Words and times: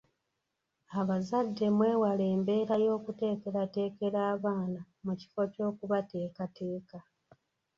Abazadde 0.99 1.65
mwewale 1.75 2.23
embeera 2.35 2.75
y’okuteekerateekera 2.85 4.19
abaana 4.33 4.81
mu 5.05 5.13
kifo 5.19 5.41
ky’okubateekateeka. 5.53 6.97